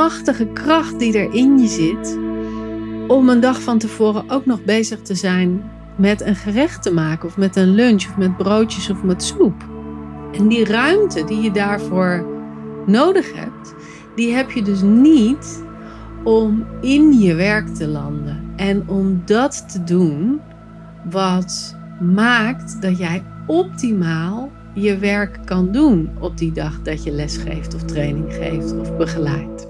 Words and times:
machtige 0.00 0.46
kracht 0.46 0.98
die 0.98 1.18
er 1.18 1.34
in 1.34 1.58
je 1.58 1.66
zit. 1.66 2.18
Om 3.08 3.28
een 3.28 3.40
dag 3.40 3.62
van 3.62 3.78
tevoren 3.78 4.24
ook 4.30 4.46
nog 4.46 4.64
bezig 4.64 5.00
te 5.00 5.14
zijn 5.14 5.62
met 5.96 6.20
een 6.20 6.36
gerecht 6.36 6.82
te 6.82 6.92
maken. 6.92 7.28
Of 7.28 7.36
met 7.36 7.56
een 7.56 7.74
lunch 7.74 8.04
of 8.08 8.16
met 8.16 8.36
broodjes 8.36 8.90
of 8.90 9.02
met 9.02 9.22
soep. 9.22 9.68
En 10.32 10.48
die 10.48 10.64
ruimte 10.64 11.24
die 11.24 11.40
je 11.40 11.50
daarvoor 11.50 12.26
nodig 12.86 13.34
hebt, 13.34 13.74
die 14.14 14.32
heb 14.32 14.50
je 14.50 14.62
dus 14.62 14.82
niet 14.82 15.64
om 16.24 16.66
in 16.80 17.18
je 17.18 17.34
werk 17.34 17.68
te 17.68 17.88
landen. 17.88 18.52
En 18.56 18.88
om 18.88 19.22
dat 19.24 19.72
te 19.72 19.84
doen 19.84 20.40
wat 21.10 21.76
maakt 22.00 22.82
dat 22.82 22.98
jij 22.98 23.22
optimaal 23.46 24.50
je 24.74 24.98
werk 24.98 25.38
kan 25.44 25.72
doen 25.72 26.10
op 26.20 26.38
die 26.38 26.52
dag 26.52 26.82
dat 26.82 27.04
je 27.04 27.10
les 27.10 27.36
geeft 27.36 27.74
of 27.74 27.82
training 27.82 28.32
geeft 28.32 28.78
of 28.78 28.96
begeleidt. 28.96 29.69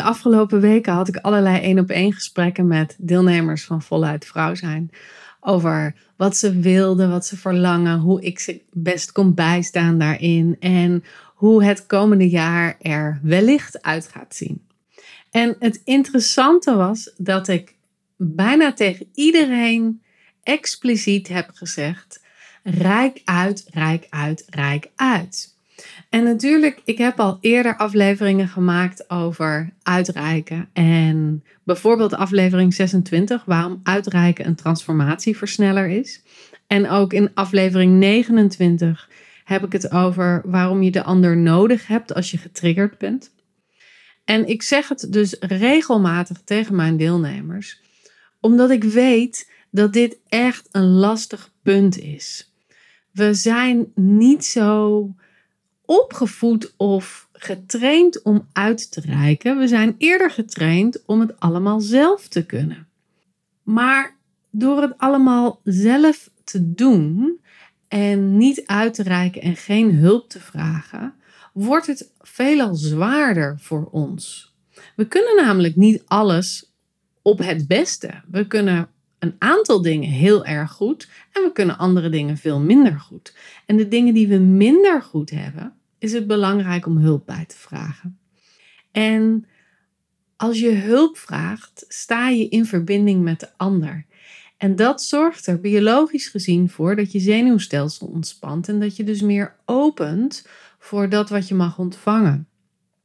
De 0.00 0.06
afgelopen 0.06 0.60
weken 0.60 0.92
had 0.92 1.08
ik 1.08 1.16
allerlei 1.16 1.60
één 1.60 1.78
op 1.78 1.90
één 1.90 2.12
gesprekken 2.12 2.66
met 2.66 2.96
deelnemers 2.98 3.64
van 3.64 3.82
Voluit 3.82 4.24
Vrouw 4.24 4.54
zijn. 4.54 4.90
Over 5.40 5.94
wat 6.16 6.36
ze 6.36 6.60
wilden, 6.60 7.10
wat 7.10 7.26
ze 7.26 7.36
verlangen, 7.36 7.98
hoe 7.98 8.22
ik 8.22 8.38
ze 8.38 8.62
best 8.72 9.12
kon 9.12 9.34
bijstaan 9.34 9.98
daarin 9.98 10.56
en 10.60 11.04
hoe 11.34 11.64
het 11.64 11.86
komende 11.86 12.28
jaar 12.28 12.76
er 12.80 13.20
wellicht 13.22 13.82
uit 13.82 14.08
gaat 14.08 14.34
zien. 14.34 14.66
En 15.30 15.56
het 15.58 15.80
interessante 15.84 16.74
was 16.74 17.14
dat 17.16 17.48
ik 17.48 17.74
bijna 18.16 18.72
tegen 18.72 19.08
iedereen 19.14 20.02
expliciet 20.42 21.28
heb 21.28 21.50
gezegd: 21.54 22.20
rijk 22.62 23.20
uit, 23.24 23.66
rijk 23.70 24.06
uit, 24.10 24.44
rijk 24.48 24.90
uit. 24.96 25.58
En 26.08 26.24
natuurlijk, 26.24 26.80
ik 26.84 26.98
heb 26.98 27.20
al 27.20 27.38
eerder 27.40 27.76
afleveringen 27.76 28.48
gemaakt 28.48 29.10
over 29.10 29.72
uitreiken. 29.82 30.68
En 30.72 31.44
bijvoorbeeld 31.64 32.14
aflevering 32.14 32.74
26, 32.74 33.44
waarom 33.44 33.80
uitreiken 33.82 34.46
een 34.46 34.54
transformatieversneller 34.54 35.88
is. 35.88 36.22
En 36.66 36.88
ook 36.88 37.12
in 37.12 37.30
aflevering 37.34 37.98
29 37.98 39.08
heb 39.44 39.64
ik 39.64 39.72
het 39.72 39.90
over 39.90 40.42
waarom 40.44 40.82
je 40.82 40.90
de 40.90 41.02
ander 41.02 41.36
nodig 41.36 41.86
hebt 41.86 42.14
als 42.14 42.30
je 42.30 42.38
getriggerd 42.38 42.98
bent. 42.98 43.30
En 44.24 44.48
ik 44.48 44.62
zeg 44.62 44.88
het 44.88 45.06
dus 45.10 45.36
regelmatig 45.40 46.40
tegen 46.44 46.74
mijn 46.74 46.96
deelnemers, 46.96 47.80
omdat 48.40 48.70
ik 48.70 48.84
weet 48.84 49.50
dat 49.70 49.92
dit 49.92 50.18
echt 50.28 50.68
een 50.70 50.88
lastig 50.88 51.52
punt 51.62 51.98
is. 51.98 52.54
We 53.12 53.34
zijn 53.34 53.92
niet 53.94 54.44
zo 54.44 55.08
opgevoed 55.90 56.74
of 56.76 57.28
getraind 57.32 58.22
om 58.22 58.48
uit 58.52 58.90
te 58.90 59.00
reiken. 59.00 59.58
We 59.58 59.68
zijn 59.68 59.94
eerder 59.98 60.30
getraind 60.30 61.02
om 61.06 61.20
het 61.20 61.40
allemaal 61.40 61.80
zelf 61.80 62.28
te 62.28 62.46
kunnen. 62.46 62.88
Maar 63.62 64.16
door 64.50 64.82
het 64.82 64.94
allemaal 64.96 65.60
zelf 65.64 66.30
te 66.44 66.74
doen 66.74 67.40
en 67.88 68.36
niet 68.36 68.66
uit 68.66 68.94
te 68.94 69.02
reiken 69.02 69.42
en 69.42 69.56
geen 69.56 69.94
hulp 69.94 70.28
te 70.28 70.40
vragen, 70.40 71.14
wordt 71.52 71.86
het 71.86 72.10
veelal 72.20 72.74
zwaarder 72.74 73.58
voor 73.60 73.88
ons. 73.90 74.54
We 74.96 75.06
kunnen 75.06 75.36
namelijk 75.36 75.76
niet 75.76 76.02
alles 76.06 76.72
op 77.22 77.38
het 77.38 77.66
beste. 77.66 78.22
We 78.30 78.46
kunnen 78.46 78.88
een 79.18 79.34
aantal 79.38 79.82
dingen 79.82 80.10
heel 80.10 80.44
erg 80.44 80.72
goed 80.72 81.08
en 81.32 81.42
we 81.42 81.52
kunnen 81.52 81.78
andere 81.78 82.08
dingen 82.08 82.36
veel 82.36 82.60
minder 82.60 83.00
goed. 83.00 83.34
En 83.66 83.76
de 83.76 83.88
dingen 83.88 84.14
die 84.14 84.28
we 84.28 84.38
minder 84.38 85.02
goed 85.02 85.30
hebben, 85.30 85.74
is 86.00 86.12
het 86.12 86.26
belangrijk 86.26 86.86
om 86.86 86.96
hulp 86.96 87.26
bij 87.26 87.44
te 87.44 87.56
vragen. 87.56 88.18
En 88.92 89.46
als 90.36 90.58
je 90.58 90.70
hulp 90.70 91.18
vraagt, 91.18 91.84
sta 91.88 92.28
je 92.28 92.48
in 92.48 92.66
verbinding 92.66 93.22
met 93.22 93.40
de 93.40 93.48
ander. 93.56 94.06
En 94.56 94.76
dat 94.76 95.02
zorgt 95.02 95.46
er 95.46 95.60
biologisch 95.60 96.28
gezien 96.28 96.70
voor 96.70 96.96
dat 96.96 97.12
je 97.12 97.20
zenuwstelsel 97.20 98.06
ontspant 98.06 98.68
en 98.68 98.80
dat 98.80 98.96
je 98.96 99.04
dus 99.04 99.20
meer 99.20 99.56
opent 99.64 100.46
voor 100.78 101.08
dat 101.08 101.30
wat 101.30 101.48
je 101.48 101.54
mag 101.54 101.78
ontvangen. 101.78 102.48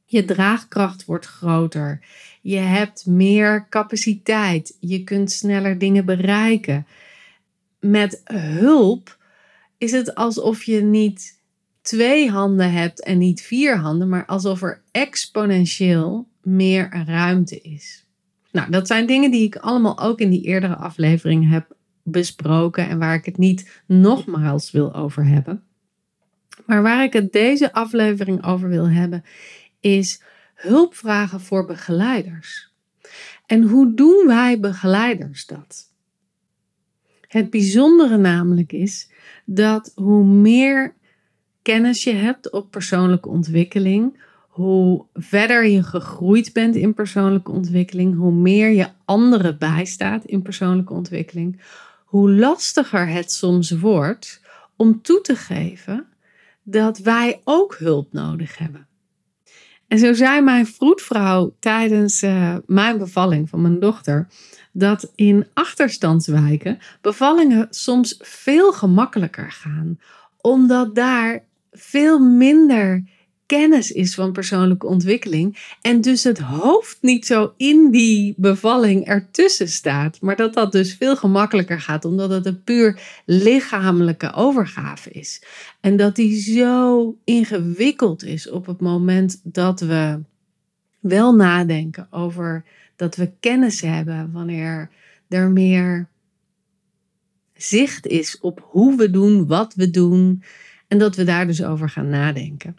Je 0.04 0.24
draagkracht 0.24 1.04
wordt 1.04 1.26
groter. 1.26 2.00
Je 2.42 2.56
hebt 2.56 3.06
meer 3.06 3.66
capaciteit. 3.68 4.76
Je 4.80 5.04
kunt 5.04 5.32
sneller 5.32 5.78
dingen 5.78 6.04
bereiken. 6.04 6.86
Met 7.80 8.20
hulp 8.24 9.18
is 9.78 9.92
het 9.92 10.14
alsof 10.14 10.62
je 10.62 10.82
niet 10.82 11.40
twee 11.86 12.30
handen 12.30 12.72
hebt 12.72 13.02
en 13.02 13.18
niet 13.18 13.40
vier 13.40 13.76
handen, 13.76 14.08
maar 14.08 14.26
alsof 14.26 14.62
er 14.62 14.82
exponentieel 14.90 16.28
meer 16.42 17.02
ruimte 17.06 17.60
is. 17.60 18.06
Nou, 18.52 18.70
dat 18.70 18.86
zijn 18.86 19.06
dingen 19.06 19.30
die 19.30 19.44
ik 19.44 19.56
allemaal 19.56 19.98
ook 19.98 20.20
in 20.20 20.30
die 20.30 20.42
eerdere 20.42 20.76
afleveringen 20.76 21.48
heb 21.48 21.76
besproken 22.02 22.88
en 22.88 22.98
waar 22.98 23.14
ik 23.14 23.24
het 23.24 23.38
niet 23.38 23.82
nogmaals 23.86 24.70
wil 24.70 24.94
over 24.94 25.26
hebben. 25.26 25.62
Maar 26.66 26.82
waar 26.82 27.04
ik 27.04 27.12
het 27.12 27.32
deze 27.32 27.72
aflevering 27.72 28.44
over 28.44 28.68
wil 28.68 28.88
hebben, 28.88 29.24
is 29.80 30.22
hulp 30.54 30.94
vragen 30.94 31.40
voor 31.40 31.66
begeleiders. 31.66 32.72
En 33.46 33.62
hoe 33.62 33.94
doen 33.94 34.24
wij 34.26 34.60
begeleiders 34.60 35.46
dat? 35.46 35.90
Het 37.28 37.50
bijzondere 37.50 38.16
namelijk 38.16 38.72
is 38.72 39.10
dat 39.44 39.92
hoe 39.94 40.24
meer 40.24 40.94
kennis 41.66 42.04
je 42.04 42.12
hebt 42.12 42.50
op 42.50 42.70
persoonlijke 42.70 43.28
ontwikkeling, 43.28 44.20
hoe 44.48 45.04
verder 45.14 45.66
je 45.66 45.82
gegroeid 45.82 46.52
bent 46.52 46.74
in 46.74 46.94
persoonlijke 46.94 47.50
ontwikkeling, 47.50 48.16
hoe 48.16 48.32
meer 48.32 48.70
je 48.70 48.88
anderen 49.04 49.58
bijstaat 49.58 50.24
in 50.24 50.42
persoonlijke 50.42 50.92
ontwikkeling, 50.92 51.60
hoe 52.04 52.32
lastiger 52.32 53.08
het 53.08 53.32
soms 53.32 53.70
wordt 53.70 54.40
om 54.76 55.02
toe 55.02 55.20
te 55.20 55.36
geven 55.36 56.06
dat 56.62 56.98
wij 56.98 57.40
ook 57.44 57.76
hulp 57.78 58.12
nodig 58.12 58.58
hebben. 58.58 58.86
En 59.88 59.98
zo 59.98 60.12
zei 60.12 60.40
mijn 60.40 60.66
vroedvrouw 60.66 61.54
tijdens 61.58 62.22
uh, 62.22 62.56
mijn 62.66 62.98
bevalling 62.98 63.48
van 63.48 63.62
mijn 63.62 63.80
dochter 63.80 64.28
dat 64.72 65.12
in 65.14 65.46
achterstandswijken 65.54 66.78
bevallingen 67.00 67.66
soms 67.70 68.16
veel 68.18 68.72
gemakkelijker 68.72 69.52
gaan, 69.52 69.98
omdat 70.40 70.94
daar 70.94 71.44
veel 71.76 72.18
minder 72.18 73.04
kennis 73.46 73.92
is 73.92 74.14
van 74.14 74.32
persoonlijke 74.32 74.86
ontwikkeling. 74.86 75.74
En 75.80 76.00
dus 76.00 76.24
het 76.24 76.38
hoofd 76.38 76.98
niet 77.00 77.26
zo 77.26 77.52
in 77.56 77.90
die 77.90 78.34
bevalling 78.36 79.06
ertussen 79.06 79.68
staat. 79.68 80.20
Maar 80.20 80.36
dat 80.36 80.54
dat 80.54 80.72
dus 80.72 80.94
veel 80.94 81.16
gemakkelijker 81.16 81.80
gaat, 81.80 82.04
omdat 82.04 82.30
het 82.30 82.46
een 82.46 82.62
puur 82.62 83.00
lichamelijke 83.24 84.32
overgave 84.32 85.10
is. 85.10 85.42
En 85.80 85.96
dat 85.96 86.16
die 86.16 86.40
zo 86.40 87.16
ingewikkeld 87.24 88.24
is 88.24 88.50
op 88.50 88.66
het 88.66 88.80
moment 88.80 89.40
dat 89.42 89.80
we 89.80 90.20
wel 91.00 91.34
nadenken 91.34 92.06
over 92.10 92.64
dat 92.96 93.16
we 93.16 93.30
kennis 93.40 93.80
hebben, 93.80 94.30
wanneer 94.32 94.90
er 95.28 95.50
meer 95.50 96.08
zicht 97.54 98.06
is 98.06 98.40
op 98.40 98.66
hoe 98.70 98.96
we 98.96 99.10
doen, 99.10 99.46
wat 99.46 99.74
we 99.74 99.90
doen. 99.90 100.42
En 100.88 100.98
dat 100.98 101.16
we 101.16 101.24
daar 101.24 101.46
dus 101.46 101.64
over 101.64 101.88
gaan 101.88 102.08
nadenken. 102.08 102.76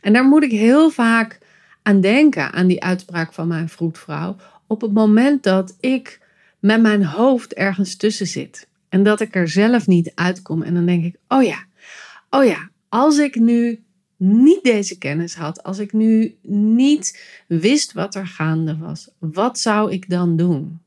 En 0.00 0.12
daar 0.12 0.24
moet 0.24 0.42
ik 0.42 0.50
heel 0.50 0.90
vaak 0.90 1.38
aan 1.82 2.00
denken, 2.00 2.52
aan 2.52 2.66
die 2.66 2.82
uitspraak 2.82 3.32
van 3.32 3.48
mijn 3.48 3.68
vroedvrouw. 3.68 4.36
Op 4.66 4.80
het 4.80 4.92
moment 4.92 5.42
dat 5.42 5.76
ik 5.80 6.20
met 6.58 6.82
mijn 6.82 7.04
hoofd 7.04 7.54
ergens 7.54 7.96
tussen 7.96 8.26
zit. 8.26 8.68
En 8.88 9.02
dat 9.02 9.20
ik 9.20 9.34
er 9.34 9.48
zelf 9.48 9.86
niet 9.86 10.12
uitkom. 10.14 10.62
En 10.62 10.74
dan 10.74 10.86
denk 10.86 11.04
ik, 11.04 11.16
oh 11.28 11.42
ja, 11.42 11.64
oh 12.30 12.44
ja, 12.44 12.70
als 12.88 13.18
ik 13.18 13.34
nu 13.34 13.84
niet 14.16 14.62
deze 14.62 14.98
kennis 14.98 15.34
had, 15.34 15.62
als 15.62 15.78
ik 15.78 15.92
nu 15.92 16.36
niet 16.42 17.24
wist 17.46 17.92
wat 17.92 18.14
er 18.14 18.26
gaande 18.26 18.76
was, 18.76 19.08
wat 19.18 19.58
zou 19.58 19.92
ik 19.92 20.10
dan 20.10 20.36
doen? 20.36 20.80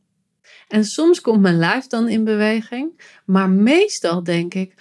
En 0.67 0.85
soms 0.85 1.21
komt 1.21 1.41
mijn 1.41 1.57
lijf 1.57 1.87
dan 1.87 2.09
in 2.09 2.23
beweging, 2.23 3.01
maar 3.25 3.49
meestal 3.49 4.23
denk 4.23 4.53
ik, 4.53 4.73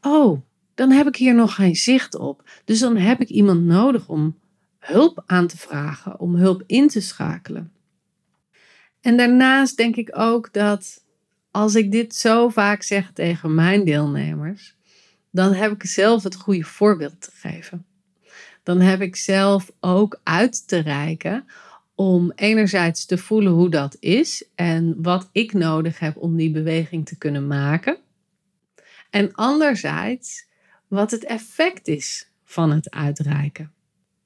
oh, 0.00 0.40
dan 0.82 0.90
heb 0.90 1.06
ik 1.06 1.16
hier 1.16 1.34
nog 1.34 1.54
geen 1.54 1.76
zicht 1.76 2.14
op. 2.14 2.42
Dus 2.64 2.78
dan 2.78 2.96
heb 2.96 3.20
ik 3.20 3.28
iemand 3.28 3.64
nodig 3.64 4.08
om 4.08 4.38
hulp 4.78 5.22
aan 5.26 5.46
te 5.46 5.56
vragen, 5.56 6.20
om 6.20 6.34
hulp 6.34 6.62
in 6.66 6.88
te 6.88 7.00
schakelen. 7.00 7.72
En 9.00 9.16
daarnaast 9.16 9.76
denk 9.76 9.96
ik 9.96 10.18
ook 10.18 10.52
dat 10.52 11.04
als 11.50 11.74
ik 11.74 11.92
dit 11.92 12.14
zo 12.14 12.48
vaak 12.48 12.82
zeg 12.82 13.10
tegen 13.12 13.54
mijn 13.54 13.84
deelnemers, 13.84 14.76
dan 15.30 15.52
heb 15.52 15.72
ik 15.72 15.84
zelf 15.84 16.22
het 16.22 16.34
goede 16.34 16.64
voorbeeld 16.64 17.20
te 17.20 17.30
geven. 17.34 17.86
Dan 18.62 18.80
heb 18.80 19.00
ik 19.00 19.16
zelf 19.16 19.70
ook 19.80 20.20
uit 20.22 20.68
te 20.68 20.78
reiken 20.78 21.44
om 21.94 22.32
enerzijds 22.34 23.06
te 23.06 23.18
voelen 23.18 23.52
hoe 23.52 23.70
dat 23.70 23.96
is 24.00 24.44
en 24.54 25.02
wat 25.02 25.28
ik 25.32 25.52
nodig 25.52 25.98
heb 25.98 26.16
om 26.16 26.36
die 26.36 26.50
beweging 26.50 27.06
te 27.06 27.18
kunnen 27.18 27.46
maken. 27.46 27.96
En 29.10 29.34
anderzijds 29.34 30.50
wat 30.92 31.10
het 31.10 31.24
effect 31.24 31.88
is 31.88 32.28
van 32.44 32.70
het 32.70 32.90
uitreiken. 32.90 33.72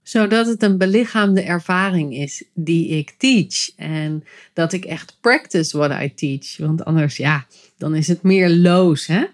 Zodat 0.03 0.47
het 0.47 0.63
een 0.63 0.79
belichaamde 0.79 1.43
ervaring 1.43 2.15
is 2.15 2.45
die 2.55 2.89
ik 2.89 3.15
teach. 3.19 3.75
En 3.77 4.25
dat 4.53 4.73
ik 4.73 4.85
echt 4.85 5.19
practice 5.21 5.79
what 5.79 6.03
I 6.03 6.15
teach. 6.15 6.57
Want 6.57 6.85
anders, 6.85 7.17
ja, 7.17 7.47
dan 7.77 7.95
is 7.95 8.09
het 8.09 8.23
meer 8.23 8.51
loos. 8.51 9.07
Hè? 9.07 9.25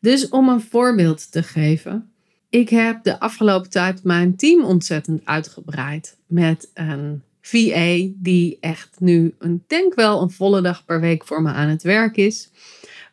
Dus 0.00 0.28
om 0.28 0.48
een 0.48 0.60
voorbeeld 0.60 1.32
te 1.32 1.42
geven. 1.42 2.10
Ik 2.48 2.68
heb 2.68 3.02
de 3.02 3.20
afgelopen 3.20 3.70
tijd 3.70 4.04
mijn 4.04 4.36
team 4.36 4.64
ontzettend 4.64 5.20
uitgebreid. 5.24 6.16
Met 6.26 6.70
een 6.74 7.22
VA 7.40 8.08
die 8.14 8.58
echt 8.60 8.96
nu, 8.98 9.34
een, 9.38 9.64
denk 9.66 9.94
wel, 9.94 10.22
een 10.22 10.30
volle 10.30 10.60
dag 10.60 10.84
per 10.84 11.00
week 11.00 11.26
voor 11.26 11.42
me 11.42 11.50
aan 11.50 11.68
het 11.68 11.82
werk 11.82 12.16
is. 12.16 12.50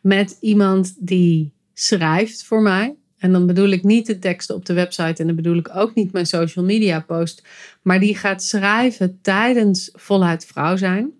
Met 0.00 0.36
iemand 0.40 0.94
die 0.98 1.52
schrijft 1.74 2.44
voor 2.44 2.62
mij. 2.62 2.96
En 3.18 3.32
dan 3.32 3.46
bedoel 3.46 3.68
ik 3.68 3.82
niet 3.82 4.06
de 4.06 4.18
teksten 4.18 4.54
op 4.54 4.66
de 4.66 4.72
website 4.72 5.20
en 5.20 5.26
dan 5.26 5.36
bedoel 5.36 5.56
ik 5.56 5.70
ook 5.74 5.94
niet 5.94 6.12
mijn 6.12 6.26
social 6.26 6.64
media 6.64 7.00
post, 7.00 7.46
maar 7.82 8.00
die 8.00 8.16
gaat 8.16 8.42
schrijven 8.42 9.18
tijdens 9.22 9.90
voluit 9.92 10.46
vrouw 10.46 10.76
zijn. 10.76 11.12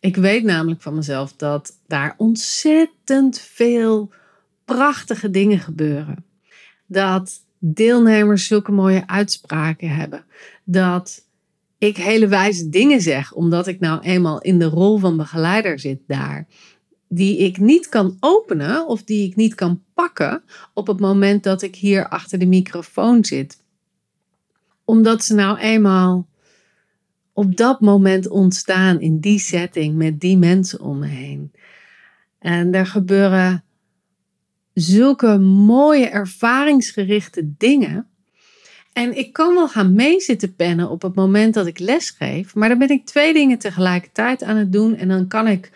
Ik 0.00 0.16
weet 0.16 0.42
namelijk 0.42 0.82
van 0.82 0.94
mezelf 0.94 1.32
dat 1.32 1.78
daar 1.86 2.14
ontzettend 2.16 3.40
veel 3.40 4.10
prachtige 4.64 5.30
dingen 5.30 5.58
gebeuren. 5.58 6.24
Dat 6.86 7.40
deelnemers 7.58 8.46
zulke 8.46 8.72
mooie 8.72 9.06
uitspraken 9.06 9.90
hebben. 9.90 10.24
Dat 10.64 11.24
ik 11.78 11.96
hele 11.96 12.28
wijze 12.28 12.68
dingen 12.68 13.00
zeg, 13.00 13.32
omdat 13.32 13.66
ik 13.66 13.80
nou 13.80 14.00
eenmaal 14.00 14.40
in 14.40 14.58
de 14.58 14.64
rol 14.64 14.98
van 14.98 15.16
begeleider 15.16 15.78
zit 15.78 16.00
daar 16.06 16.46
die 17.12 17.38
ik 17.38 17.58
niet 17.58 17.88
kan 17.88 18.16
openen 18.20 18.86
of 18.86 19.02
die 19.02 19.28
ik 19.28 19.36
niet 19.36 19.54
kan 19.54 19.82
pakken 19.94 20.42
op 20.74 20.86
het 20.86 21.00
moment 21.00 21.42
dat 21.42 21.62
ik 21.62 21.76
hier 21.76 22.08
achter 22.08 22.38
de 22.38 22.46
microfoon 22.46 23.24
zit. 23.24 23.62
Omdat 24.84 25.24
ze 25.24 25.34
nou 25.34 25.58
eenmaal 25.58 26.28
op 27.32 27.56
dat 27.56 27.80
moment 27.80 28.28
ontstaan 28.28 29.00
in 29.00 29.18
die 29.18 29.38
setting 29.38 29.96
met 29.96 30.20
die 30.20 30.36
mensen 30.36 30.80
om 30.80 30.98
me 30.98 31.06
heen. 31.06 31.52
En 32.38 32.74
er 32.74 32.86
gebeuren 32.86 33.64
zulke 34.74 35.38
mooie 35.38 36.08
ervaringsgerichte 36.08 37.52
dingen. 37.56 38.06
En 38.92 39.18
ik 39.18 39.32
kan 39.32 39.54
wel 39.54 39.68
gaan 39.68 39.94
meezitten 39.94 40.54
pennen 40.54 40.90
op 40.90 41.02
het 41.02 41.14
moment 41.14 41.54
dat 41.54 41.66
ik 41.66 41.78
lesgeef, 41.78 42.54
maar 42.54 42.68
dan 42.68 42.78
ben 42.78 42.90
ik 42.90 43.06
twee 43.06 43.32
dingen 43.32 43.58
tegelijkertijd 43.58 44.42
aan 44.42 44.56
het 44.56 44.72
doen 44.72 44.96
en 44.96 45.08
dan 45.08 45.28
kan 45.28 45.46
ik 45.48 45.70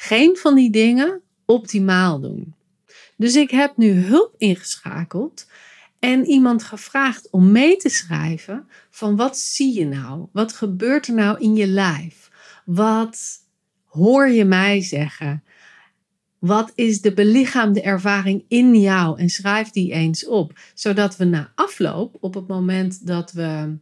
geen 0.00 0.36
van 0.36 0.54
die 0.54 0.70
dingen 0.70 1.20
optimaal 1.44 2.20
doen. 2.20 2.54
Dus 3.16 3.36
ik 3.36 3.50
heb 3.50 3.76
nu 3.76 3.92
hulp 3.92 4.34
ingeschakeld 4.36 5.46
en 5.98 6.26
iemand 6.26 6.62
gevraagd 6.62 7.30
om 7.30 7.52
mee 7.52 7.76
te 7.76 7.88
schrijven 7.88 8.68
van 8.90 9.16
wat 9.16 9.38
zie 9.38 9.74
je 9.74 9.86
nou? 9.86 10.26
Wat 10.32 10.52
gebeurt 10.52 11.06
er 11.06 11.14
nou 11.14 11.40
in 11.40 11.54
je 11.54 11.66
lijf? 11.66 12.30
Wat 12.64 13.44
hoor 13.84 14.28
je 14.28 14.44
mij 14.44 14.80
zeggen? 14.80 15.42
Wat 16.38 16.72
is 16.74 17.00
de 17.00 17.14
belichaamde 17.14 17.82
ervaring 17.82 18.44
in 18.48 18.80
jou? 18.80 19.18
En 19.18 19.28
schrijf 19.28 19.70
die 19.70 19.92
eens 19.92 20.26
op, 20.26 20.58
zodat 20.74 21.16
we 21.16 21.24
na 21.24 21.52
afloop, 21.54 22.16
op 22.20 22.34
het 22.34 22.46
moment 22.46 23.06
dat 23.06 23.32
we 23.32 23.76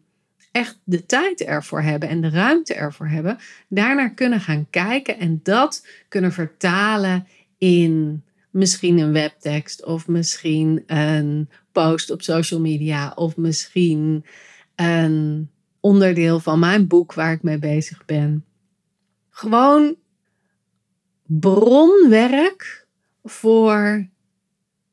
echt 0.57 0.79
de 0.85 1.07
tijd 1.07 1.41
ervoor 1.41 1.83
hebben 1.83 2.09
en 2.09 2.21
de 2.21 2.29
ruimte 2.29 2.75
ervoor 2.75 3.09
hebben, 3.09 3.39
daarnaar 3.69 4.15
kunnen 4.15 4.41
gaan 4.41 4.67
kijken 4.71 5.19
en 5.19 5.41
dat 5.43 5.87
kunnen 6.09 6.33
vertalen 6.33 7.27
in 7.59 8.23
misschien 8.51 8.99
een 8.99 9.13
webtekst 9.13 9.85
of 9.85 10.09
misschien 10.09 10.83
een 10.87 11.49
post 11.73 12.11
op 12.11 12.23
social 12.23 12.61
media 12.61 13.13
of 13.15 13.37
misschien 13.37 14.25
een 14.75 15.51
onderdeel 15.81 16.41
van 16.41 16.59
mijn 16.59 16.87
boek 16.87 17.15
waar 17.15 17.33
ik 17.33 17.43
mee 17.43 17.59
bezig 17.59 18.05
ben. 18.05 18.45
Gewoon 19.31 19.97
bronwerk 21.27 22.87
voor 23.25 24.09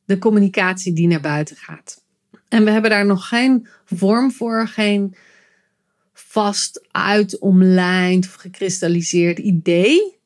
de 0.05 0.17
communicatie 0.17 0.93
die 0.93 1.07
naar 1.07 1.21
buiten 1.21 1.55
gaat. 1.55 2.03
En 2.49 2.63
we 2.63 2.71
hebben 2.71 2.89
daar 2.89 3.05
nog 3.05 3.27
geen 3.27 3.67
vorm 3.85 4.31
voor, 4.31 4.67
geen 4.67 5.15
vast 6.33 6.87
uit 6.91 7.39
omlijnd 7.39 8.25
of 8.25 8.33
gekristalliseerd 8.33 9.39
idee, 9.39 10.17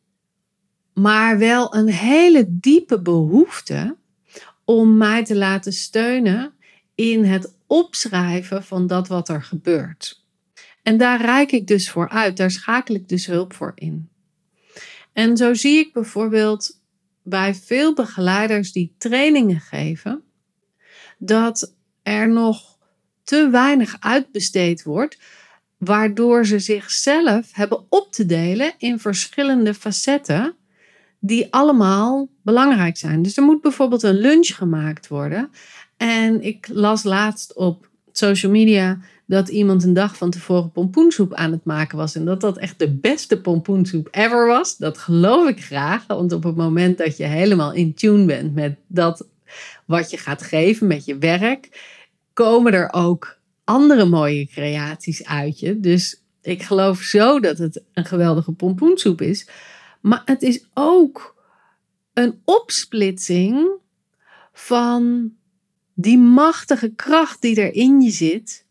maar 0.94 1.38
wel 1.38 1.75
een 1.75 1.88
hele 1.89 2.45
diepe 2.50 3.01
behoefte 3.01 3.98
om 4.65 4.98
mij 4.98 5.25
te 5.25 5.36
laten 5.36 5.74
steunen 5.74 6.54
in 6.95 7.24
het 7.24 7.54
opschrijven 7.65 8.63
van 8.63 8.88
dat 8.88 9.07
wat 9.07 9.30
er 9.30 9.44
gebeurt. 9.44 10.25
En 10.83 10.98
daar 10.98 11.21
reik 11.21 11.51
ik 11.51 11.68
dus 11.68 11.89
voor 11.89 12.09
uit, 12.09 12.38
daar 12.38 12.51
schakel 12.51 12.95
ik 12.95 13.09
dus 13.09 13.25
hulp 13.25 13.54
voor 13.54 13.71
in. 13.75 14.09
En 15.13 15.38
zo 15.38 15.54
zie 15.54 15.77
ik 15.77 15.94
bijvoorbeeld 15.94 16.81
bij 17.24 17.56
veel 17.56 17.94
begeleiders 17.94 18.71
die 18.71 18.95
trainingen 18.98 19.59
geven, 19.59 20.24
dat 21.18 21.75
er 22.04 22.30
nog 22.30 22.77
te 23.24 23.50
weinig 23.50 23.98
uitbesteed 24.00 24.83
wordt 24.83 25.18
waardoor 25.77 26.45
ze 26.45 26.59
zichzelf 26.59 27.50
hebben 27.51 27.85
op 27.89 28.12
te 28.12 28.25
delen 28.25 28.74
in 28.77 29.00
verschillende 29.00 29.74
facetten 29.74 30.56
die 31.19 31.47
allemaal 31.53 32.29
belangrijk 32.41 32.97
zijn. 32.97 33.21
Dus 33.21 33.38
er 33.38 33.44
moet 33.44 33.62
bijvoorbeeld 33.62 34.03
een 34.03 34.19
lunch 34.19 34.56
gemaakt 34.56 35.07
worden. 35.07 35.49
En 35.97 36.42
ik 36.42 36.68
las 36.71 37.04
laatst 37.04 37.54
op 37.54 37.90
social 38.11 38.52
media 38.52 38.99
dat 39.25 39.49
iemand 39.49 39.83
een 39.83 39.94
dag 39.94 40.18
van 40.18 40.30
tevoren 40.30 40.71
pompoensoep 40.71 41.33
aan 41.33 41.52
het 41.52 41.66
maken 41.66 41.97
was. 41.97 42.16
En 42.16 42.25
dat 42.25 42.42
dat 42.42 42.57
echt 42.57 42.80
de 42.80 42.92
beste 42.92 43.42
pompoensoep 43.42 44.07
ever 44.11 44.47
was. 44.47 44.78
Dat 44.78 44.97
geloof 44.97 45.49
ik 45.49 45.63
graag. 45.63 46.07
Want 46.07 46.31
op 46.31 46.44
het 46.44 46.56
moment 46.56 46.97
dat 46.97 47.18
je 47.18 47.23
helemaal 47.23 47.73
in 47.73 47.94
tune 47.94 48.25
bent 48.25 48.54
met 48.54 48.78
dat 48.87 49.28
wat 49.85 50.11
je 50.11 50.18
gaat 50.18 50.42
geven, 50.42 50.87
met 50.87 51.06
je 51.06 51.18
werk, 51.18 51.92
komen 52.33 52.73
er 52.73 52.94
ook 52.94 53.36
andere 53.68 54.06
mooie 54.06 54.47
creaties 54.47 55.26
uit 55.26 55.59
je. 55.59 55.80
Dus 55.80 56.21
ik 56.42 56.64
geloof 56.64 57.02
zo 57.02 57.40
dat 57.40 57.57
het 57.57 57.83
een 57.94 58.06
geweldige 58.06 58.52
pompoensoep 58.52 59.21
is. 59.21 59.47
Maar 60.02 60.21
het 60.26 60.42
is 60.42 60.66
ook 60.74 61.36
een 62.14 62.42
opsplitsing 62.44 63.68
van 64.54 65.31
die 65.94 66.18
machtige 66.18 66.94
kracht 66.95 67.42
die 67.42 67.62
er 67.62 67.74
in 67.74 68.02
je 68.02 68.12
zit. 68.12 68.66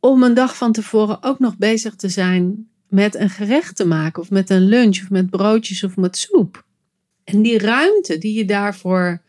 Om 0.00 0.22
een 0.22 0.34
dag 0.34 0.56
van 0.56 0.72
tevoren 0.72 1.22
ook 1.22 1.38
nog 1.38 1.56
bezig 1.56 1.94
te 1.94 2.08
zijn 2.08 2.68
met 2.88 3.14
een 3.14 3.30
gerecht 3.30 3.76
te 3.76 3.86
maken, 3.86 4.22
of 4.22 4.30
met 4.30 4.50
een 4.50 4.64
lunch, 4.64 5.02
of 5.02 5.10
met 5.10 5.30
broodjes 5.30 5.84
of 5.84 5.96
met 5.96 6.16
soep. 6.16 6.64
En 7.24 7.42
die 7.42 7.58
ruimte 7.58 8.18
die 8.18 8.34
je 8.34 8.44
daarvoor 8.44 9.22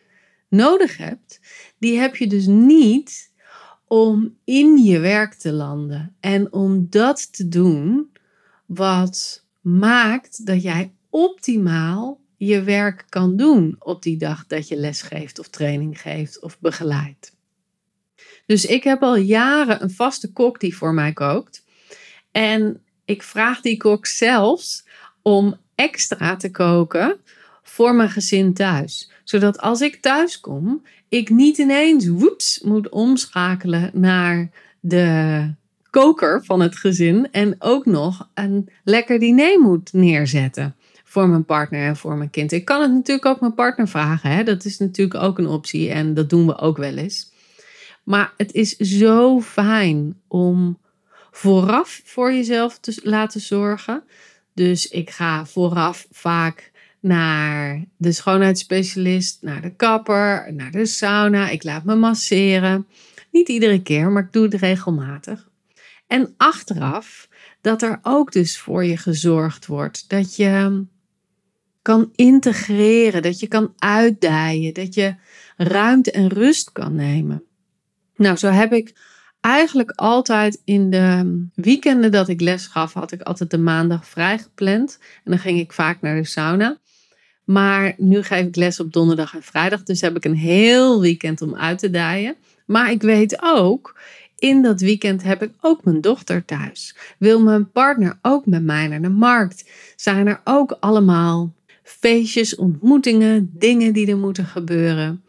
nodig 0.47 0.97
hebt, 0.97 1.39
die 1.77 1.97
heb 1.97 2.15
je 2.15 2.27
dus 2.27 2.45
niet 2.45 3.28
om 3.89 4.37
in 4.43 4.77
je 4.77 4.99
werk 4.99 5.33
te 5.33 5.51
landen 5.51 6.15
en 6.19 6.53
om 6.53 6.87
dat 6.89 7.33
te 7.33 7.47
doen 7.47 8.11
wat 8.65 9.45
maakt 9.61 10.45
dat 10.45 10.61
jij 10.61 10.93
optimaal 11.09 12.21
je 12.37 12.63
werk 12.63 13.05
kan 13.09 13.35
doen 13.35 13.75
op 13.79 14.03
die 14.03 14.17
dag 14.17 14.47
dat 14.47 14.67
je 14.67 14.75
les 14.75 15.01
geeft 15.01 15.39
of 15.39 15.47
training 15.47 16.01
geeft 16.01 16.41
of 16.41 16.59
begeleidt. 16.59 17.35
Dus 18.45 18.65
ik 18.65 18.83
heb 18.83 19.01
al 19.01 19.15
jaren 19.15 19.83
een 19.83 19.91
vaste 19.91 20.31
kok 20.31 20.59
die 20.59 20.75
voor 20.75 20.93
mij 20.93 21.13
kookt. 21.13 21.65
En 22.31 22.81
ik 23.05 23.23
vraag 23.23 23.61
die 23.61 23.77
kok 23.77 24.05
zelfs 24.05 24.85
om 25.21 25.57
extra 25.75 26.35
te 26.35 26.51
koken 26.51 27.19
voor 27.63 27.95
mijn 27.95 28.09
gezin 28.09 28.53
thuis. 28.53 29.11
Zodat 29.23 29.59
als 29.59 29.81
ik 29.81 30.01
thuis 30.01 30.39
kom, 30.39 30.83
ik 31.09 31.29
niet 31.29 31.57
ineens 31.57 32.07
woeps 32.07 32.59
moet 32.63 32.89
omschakelen 32.89 33.91
naar 33.93 34.49
de 34.79 35.53
koker 35.89 36.45
van 36.45 36.61
het 36.61 36.75
gezin 36.75 37.31
en 37.31 37.55
ook 37.59 37.85
nog 37.85 38.29
een 38.33 38.69
lekker 38.83 39.19
diner 39.19 39.59
moet 39.59 39.93
neerzetten 39.93 40.75
voor 41.03 41.29
mijn 41.29 41.45
partner 41.45 41.87
en 41.87 41.97
voor 41.97 42.15
mijn 42.15 42.29
kind. 42.29 42.51
Ik 42.51 42.65
kan 42.65 42.81
het 42.81 42.91
natuurlijk 42.91 43.25
ook 43.25 43.39
mijn 43.39 43.53
partner 43.53 43.87
vragen. 43.87 44.31
Hè? 44.31 44.43
Dat 44.43 44.65
is 44.65 44.77
natuurlijk 44.77 45.23
ook 45.23 45.37
een 45.37 45.47
optie 45.47 45.89
en 45.89 46.13
dat 46.13 46.29
doen 46.29 46.45
we 46.45 46.57
ook 46.57 46.77
wel 46.77 46.97
eens. 46.97 47.31
Maar 48.03 48.33
het 48.37 48.53
is 48.53 48.75
zo 48.77 49.41
fijn 49.41 50.21
om 50.27 50.77
vooraf 51.31 52.01
voor 52.03 52.33
jezelf 52.33 52.79
te 52.79 52.99
laten 53.03 53.41
zorgen. 53.41 54.03
Dus 54.53 54.87
ik 54.87 55.09
ga 55.09 55.45
vooraf 55.45 56.07
vaak 56.11 56.68
naar 56.99 57.85
de 57.97 58.11
schoonheidsspecialist, 58.11 59.41
naar 59.41 59.61
de 59.61 59.75
kapper, 59.75 60.53
naar 60.53 60.71
de 60.71 60.85
sauna. 60.85 61.49
Ik 61.49 61.63
laat 61.63 61.83
me 61.83 61.95
masseren. 61.95 62.87
Niet 63.31 63.49
iedere 63.49 63.81
keer, 63.81 64.11
maar 64.11 64.23
ik 64.23 64.33
doe 64.33 64.43
het 64.43 64.53
regelmatig. 64.53 65.49
En 66.07 66.33
achteraf 66.37 67.29
dat 67.61 67.81
er 67.81 67.99
ook 68.01 68.31
dus 68.31 68.57
voor 68.57 68.85
je 68.85 68.97
gezorgd 68.97 69.65
wordt. 69.65 70.09
Dat 70.09 70.35
je 70.35 70.85
kan 71.81 72.11
integreren, 72.15 73.21
dat 73.21 73.39
je 73.39 73.47
kan 73.47 73.73
uitdijen, 73.77 74.73
dat 74.73 74.93
je 74.93 75.15
ruimte 75.57 76.11
en 76.11 76.27
rust 76.27 76.71
kan 76.71 76.95
nemen. 76.95 77.43
Nou, 78.15 78.37
zo 78.37 78.49
heb 78.49 78.73
ik 78.73 78.93
eigenlijk 79.41 79.91
altijd 79.91 80.61
in 80.65 80.89
de 80.89 81.47
weekenden 81.55 82.11
dat 82.11 82.27
ik 82.27 82.41
les 82.41 82.67
gaf, 82.67 82.93
had 82.93 83.11
ik 83.11 83.21
altijd 83.21 83.51
de 83.51 83.57
maandag 83.57 84.07
vrij 84.07 84.39
gepland. 84.39 84.97
En 85.23 85.31
dan 85.31 85.39
ging 85.39 85.59
ik 85.59 85.73
vaak 85.73 86.01
naar 86.01 86.15
de 86.15 86.25
sauna. 86.25 86.77
Maar 87.49 87.93
nu 87.97 88.23
geef 88.23 88.45
ik 88.45 88.55
les 88.55 88.79
op 88.79 88.93
donderdag 88.93 89.35
en 89.35 89.43
vrijdag, 89.43 89.83
dus 89.83 90.01
heb 90.01 90.15
ik 90.15 90.25
een 90.25 90.35
heel 90.35 91.01
weekend 91.01 91.41
om 91.41 91.55
uit 91.55 91.79
te 91.79 91.89
dijen. 91.89 92.35
Maar 92.65 92.91
ik 92.91 93.01
weet 93.01 93.37
ook, 93.41 93.99
in 94.35 94.61
dat 94.61 94.81
weekend 94.81 95.23
heb 95.23 95.43
ik 95.43 95.51
ook 95.61 95.83
mijn 95.83 96.01
dochter 96.01 96.45
thuis. 96.45 96.95
Wil 97.17 97.41
mijn 97.41 97.71
partner 97.71 98.17
ook 98.21 98.45
met 98.45 98.63
mij 98.63 98.87
naar 98.87 99.01
de 99.01 99.09
markt? 99.09 99.69
Zijn 99.95 100.27
er 100.27 100.41
ook 100.43 100.77
allemaal 100.79 101.53
feestjes, 101.83 102.55
ontmoetingen, 102.55 103.51
dingen 103.53 103.93
die 103.93 104.07
er 104.07 104.17
moeten 104.17 104.45
gebeuren? 104.45 105.23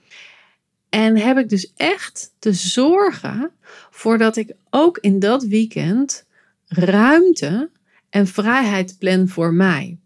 En 0.89 1.17
heb 1.17 1.39
ik 1.39 1.49
dus 1.49 1.73
echt 1.77 2.33
te 2.39 2.53
zorgen 2.53 3.51
voordat 3.91 4.37
ik 4.37 4.53
ook 4.71 4.99
in 4.99 5.19
dat 5.19 5.45
weekend 5.45 6.27
ruimte 6.67 7.71
en 8.11 8.27
vrijheid 8.27 8.97
plan 8.99 9.29
voor 9.29 9.53
mij. 9.53 10.00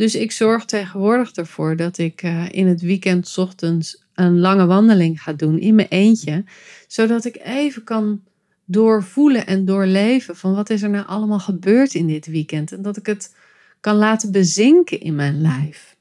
Dus 0.00 0.14
ik 0.14 0.32
zorg 0.32 0.64
tegenwoordig 0.64 1.32
ervoor 1.32 1.76
dat 1.76 1.98
ik 1.98 2.22
uh, 2.22 2.48
in 2.50 2.66
het 2.66 2.80
weekend 2.80 3.38
ochtends 3.38 4.04
een 4.14 4.38
lange 4.38 4.66
wandeling 4.66 5.22
ga 5.22 5.32
doen 5.32 5.58
in 5.58 5.74
mijn 5.74 5.88
eentje, 5.88 6.44
zodat 6.86 7.24
ik 7.24 7.40
even 7.42 7.84
kan 7.84 8.22
doorvoelen 8.64 9.46
en 9.46 9.64
doorleven 9.64 10.36
van 10.36 10.54
wat 10.54 10.70
is 10.70 10.82
er 10.82 10.90
nou 10.90 11.06
allemaal 11.06 11.38
gebeurd 11.38 11.94
in 11.94 12.06
dit 12.06 12.26
weekend 12.26 12.72
en 12.72 12.82
dat 12.82 12.96
ik 12.96 13.06
het 13.06 13.36
kan 13.80 13.96
laten 13.96 14.32
bezinken 14.32 15.00
in 15.00 15.14
mijn 15.14 15.40
lijf. 15.40 15.96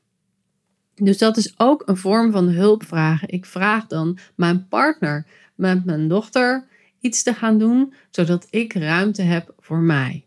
Dus 0.96 1.18
dat 1.18 1.38
is 1.38 1.54
ook 1.58 1.84
een 1.86 1.98
vorm 1.98 2.32
van 2.32 2.48
hulp 2.48 2.84
vragen. 2.84 3.30
Ik 3.30 3.46
vraag 3.46 3.88
dan 3.88 4.18
mijn 4.36 4.68
partner 4.68 5.26
met 5.56 5.86
mijn 5.86 6.08
dochter 6.08 6.68
iets 7.00 7.24
te 7.24 7.34
gaan 7.34 7.58
doen, 7.58 7.94
zodat 8.10 8.48
ik 8.50 8.74
ruimte 8.74 9.22
heb 9.22 9.54
voor 9.58 9.80
mij. 9.80 10.24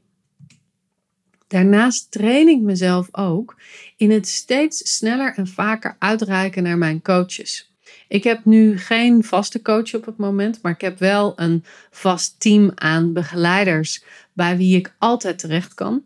Daarnaast 1.52 2.11
train 2.11 2.49
ik 2.49 2.61
mezelf 2.61 3.09
ook 3.11 3.56
in 3.97 4.11
het 4.11 4.28
steeds 4.28 4.97
sneller 4.97 5.35
en 5.37 5.47
vaker 5.47 5.97
uitreiken 5.99 6.62
naar 6.62 6.78
mijn 6.78 7.02
coaches. 7.02 7.73
Ik 8.09 8.25
heb 8.25 8.44
nu 8.44 8.78
geen 8.78 9.25
vaste 9.25 9.62
coach 9.62 9.94
op 9.94 10.04
het 10.06 10.16
moment, 10.16 10.59
maar 10.62 10.73
ik 10.73 10.80
heb 10.80 10.99
wel 10.99 11.32
een 11.37 11.64
vast 11.90 12.40
team 12.40 12.73
aan 12.75 13.12
begeleiders 13.12 14.04
bij 14.32 14.56
wie 14.56 14.76
ik 14.76 14.94
altijd 14.99 15.38
terecht 15.38 15.75
kan. 15.75 16.02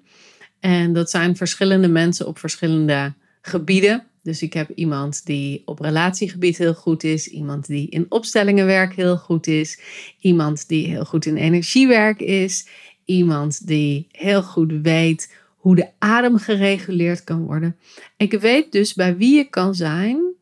En 0.61 0.93
dat 0.93 1.11
zijn 1.11 1.37
verschillende 1.37 1.89
mensen 1.89 2.27
op 2.27 2.39
verschillende 2.39 3.15
gebieden. 3.43 4.07
Dus 4.23 4.43
ik 4.43 4.53
heb 4.53 4.71
iemand 4.71 5.27
die 5.27 5.63
op 5.65 5.81
relatiegebied 5.81 6.59
heel 6.59 6.75
goed 6.75 7.05
is, 7.05 7.29
iemand 7.29 7.67
die 7.67 7.89
in 7.89 8.07
opstellingenwerk 8.09 8.95
heel 8.95 9.17
goed 9.17 9.47
is, 9.47 9.81
iemand 10.21 10.69
die 10.69 10.87
heel 10.87 11.05
goed 11.05 11.27
in 11.27 11.37
energiewerk 11.37 12.21
is, 12.21 12.67
iemand 13.07 13.67
die 13.67 14.07
heel 14.11 14.43
goed 14.43 14.73
weet 14.83 15.35
hoe 15.57 15.77
de 15.77 15.89
adem 15.99 16.39
gereguleerd 16.39 17.25
kan 17.25 17.45
worden. 17.45 17.77
Ik 18.17 18.41
weet 18.41 18.73
dus 18.73 18.95
bij 18.95 19.17
wie 19.17 19.39
ik 19.39 19.51
kan 19.51 19.75
zijn 19.75 20.35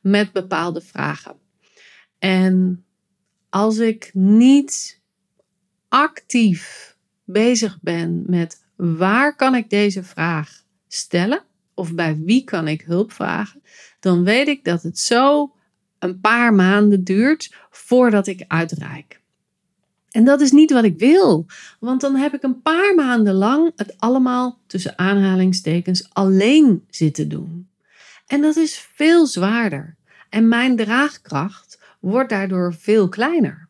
met 0.00 0.32
bepaalde 0.32 0.80
vragen. 0.80 1.36
En 2.18 2.84
als 3.48 3.78
ik 3.78 4.10
niet 4.12 5.00
actief 5.88 6.94
bezig 7.24 7.78
ben 7.80 8.24
met 8.26 8.64
waar 8.76 9.36
kan 9.36 9.54
ik 9.54 9.70
deze 9.70 10.02
vraag 10.02 10.64
stellen 10.88 11.42
of 11.74 11.94
bij 11.94 12.16
wie 12.16 12.44
kan 12.44 12.68
ik 12.68 12.80
hulp 12.80 13.12
vragen, 13.12 13.62
dan 14.00 14.24
weet 14.24 14.48
ik 14.48 14.64
dat 14.64 14.82
het 14.82 14.98
zo 14.98 15.52
een 15.98 16.20
paar 16.20 16.54
maanden 16.54 17.04
duurt 17.04 17.54
voordat 17.70 18.26
ik 18.26 18.44
uitreik. 18.48 19.20
En 20.16 20.24
dat 20.24 20.40
is 20.40 20.50
niet 20.50 20.72
wat 20.72 20.84
ik 20.84 20.98
wil, 20.98 21.46
want 21.80 22.00
dan 22.00 22.14
heb 22.14 22.34
ik 22.34 22.42
een 22.42 22.62
paar 22.62 22.94
maanden 22.94 23.34
lang 23.34 23.72
het 23.76 23.94
allemaal 23.98 24.58
tussen 24.66 24.98
aanhalingstekens 24.98 26.08
alleen 26.12 26.84
zitten 26.90 27.28
doen. 27.28 27.68
En 28.26 28.40
dat 28.40 28.56
is 28.56 28.88
veel 28.94 29.26
zwaarder. 29.26 29.96
En 30.30 30.48
mijn 30.48 30.76
draagkracht 30.76 31.80
wordt 32.00 32.30
daardoor 32.30 32.74
veel 32.74 33.08
kleiner. 33.08 33.68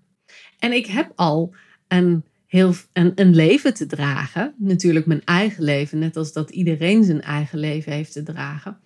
En 0.58 0.72
ik 0.72 0.86
heb 0.86 1.12
al 1.14 1.54
een, 1.88 2.24
heel, 2.46 2.74
een, 2.92 3.12
een 3.14 3.34
leven 3.34 3.74
te 3.74 3.86
dragen. 3.86 4.54
Natuurlijk 4.58 5.06
mijn 5.06 5.24
eigen 5.24 5.64
leven, 5.64 5.98
net 5.98 6.16
als 6.16 6.32
dat 6.32 6.50
iedereen 6.50 7.04
zijn 7.04 7.22
eigen 7.22 7.58
leven 7.58 7.92
heeft 7.92 8.12
te 8.12 8.22
dragen. 8.22 8.78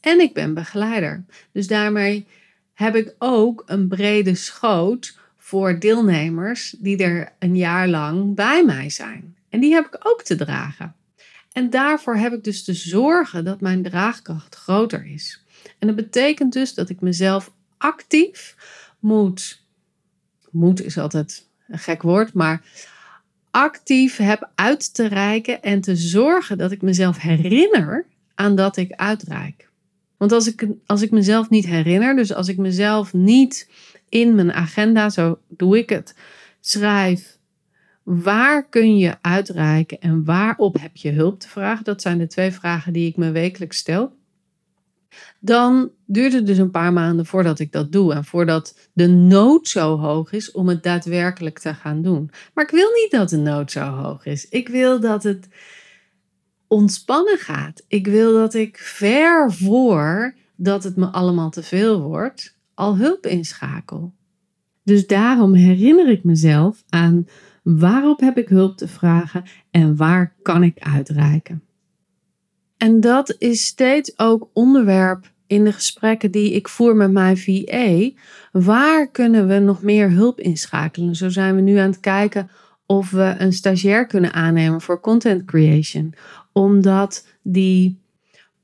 En 0.00 0.20
ik 0.20 0.34
ben 0.34 0.54
begeleider. 0.54 1.24
Dus 1.52 1.66
daarmee 1.66 2.26
heb 2.74 2.96
ik 2.96 3.14
ook 3.18 3.62
een 3.66 3.88
brede 3.88 4.34
schoot 4.34 5.20
voor 5.52 5.78
deelnemers 5.78 6.74
die 6.78 6.96
er 6.96 7.32
een 7.38 7.56
jaar 7.56 7.88
lang 7.88 8.34
bij 8.34 8.64
mij 8.64 8.90
zijn. 8.90 9.36
En 9.48 9.60
die 9.60 9.72
heb 9.72 9.86
ik 9.86 9.98
ook 10.02 10.22
te 10.22 10.36
dragen. 10.36 10.94
En 11.52 11.70
daarvoor 11.70 12.16
heb 12.16 12.32
ik 12.32 12.44
dus 12.44 12.64
te 12.64 12.74
zorgen 12.74 13.44
dat 13.44 13.60
mijn 13.60 13.82
draagkracht 13.82 14.54
groter 14.54 15.06
is. 15.06 15.44
En 15.78 15.86
dat 15.86 15.96
betekent 15.96 16.52
dus 16.52 16.74
dat 16.74 16.88
ik 16.88 17.00
mezelf 17.00 17.52
actief 17.78 18.56
moet, 18.98 19.62
moet 20.50 20.82
is 20.82 20.98
altijd 20.98 21.46
een 21.68 21.78
gek 21.78 22.02
woord, 22.02 22.32
maar 22.32 22.62
actief 23.50 24.16
heb 24.16 24.50
uit 24.54 24.94
te 24.94 25.06
reiken 25.06 25.62
en 25.62 25.80
te 25.80 25.96
zorgen 25.96 26.58
dat 26.58 26.72
ik 26.72 26.82
mezelf 26.82 27.18
herinner 27.18 28.06
aan 28.34 28.56
dat 28.56 28.76
ik 28.76 28.92
uitreik. 28.92 29.68
Want 30.16 30.32
als 30.32 30.46
ik, 30.46 30.66
als 30.86 31.02
ik 31.02 31.10
mezelf 31.10 31.50
niet 31.50 31.66
herinner, 31.66 32.16
dus 32.16 32.34
als 32.34 32.48
ik 32.48 32.56
mezelf 32.58 33.12
niet 33.12 33.68
in 34.12 34.34
mijn 34.34 34.52
agenda, 34.52 35.10
zo 35.10 35.38
doe 35.48 35.78
ik 35.78 35.88
het, 35.88 36.14
schrijf 36.60 37.38
waar 38.02 38.68
kun 38.68 38.96
je 38.96 39.16
uitreiken 39.20 40.00
en 40.00 40.24
waarop 40.24 40.80
heb 40.80 40.96
je 40.96 41.10
hulp 41.10 41.40
te 41.40 41.48
vragen. 41.48 41.84
Dat 41.84 42.02
zijn 42.02 42.18
de 42.18 42.26
twee 42.26 42.50
vragen 42.50 42.92
die 42.92 43.08
ik 43.08 43.16
me 43.16 43.30
wekelijks 43.30 43.76
stel. 43.76 44.12
Dan 45.40 45.90
duurt 46.06 46.32
het 46.32 46.46
dus 46.46 46.58
een 46.58 46.70
paar 46.70 46.92
maanden 46.92 47.26
voordat 47.26 47.58
ik 47.58 47.72
dat 47.72 47.92
doe 47.92 48.14
en 48.14 48.24
voordat 48.24 48.88
de 48.92 49.08
nood 49.08 49.68
zo 49.68 49.98
hoog 49.98 50.32
is 50.32 50.50
om 50.50 50.68
het 50.68 50.82
daadwerkelijk 50.82 51.58
te 51.58 51.74
gaan 51.74 52.02
doen. 52.02 52.30
Maar 52.54 52.64
ik 52.64 52.70
wil 52.70 52.90
niet 53.02 53.10
dat 53.10 53.28
de 53.28 53.36
nood 53.36 53.70
zo 53.70 53.80
hoog 53.80 54.26
is. 54.26 54.48
Ik 54.48 54.68
wil 54.68 55.00
dat 55.00 55.22
het 55.22 55.48
ontspannen 56.66 57.38
gaat. 57.38 57.84
Ik 57.88 58.06
wil 58.06 58.32
dat 58.32 58.54
ik 58.54 58.78
ver 58.78 59.52
voor 59.52 60.34
dat 60.56 60.84
het 60.84 60.96
me 60.96 61.06
allemaal 61.06 61.50
te 61.50 61.62
veel 61.62 62.00
wordt, 62.00 62.56
al 62.74 62.96
hulp 62.96 63.26
inschakel. 63.26 64.14
Dus 64.84 65.06
daarom 65.06 65.54
herinner 65.54 66.08
ik 66.08 66.24
mezelf 66.24 66.84
aan 66.88 67.26
waarop 67.62 68.20
heb 68.20 68.38
ik 68.38 68.48
hulp 68.48 68.76
te 68.76 68.88
vragen 68.88 69.44
en 69.70 69.96
waar 69.96 70.34
kan 70.42 70.62
ik 70.62 70.78
uitreiken. 70.78 71.62
En 72.76 73.00
dat 73.00 73.36
is 73.38 73.66
steeds 73.66 74.18
ook 74.18 74.50
onderwerp 74.52 75.32
in 75.46 75.64
de 75.64 75.72
gesprekken 75.72 76.30
die 76.30 76.52
ik 76.52 76.68
voer 76.68 76.96
met 76.96 77.12
mijn 77.12 77.36
VA. 77.38 78.10
Waar 78.52 79.10
kunnen 79.10 79.48
we 79.48 79.58
nog 79.58 79.82
meer 79.82 80.10
hulp 80.10 80.40
inschakelen? 80.40 81.16
Zo 81.16 81.28
zijn 81.28 81.54
we 81.54 81.60
nu 81.60 81.76
aan 81.76 81.90
het 81.90 82.00
kijken 82.00 82.50
of 82.86 83.10
we 83.10 83.34
een 83.38 83.52
stagiair 83.52 84.06
kunnen 84.06 84.32
aannemen 84.32 84.80
voor 84.80 85.00
content 85.00 85.44
creation. 85.44 86.14
Omdat 86.52 87.26
die 87.42 88.01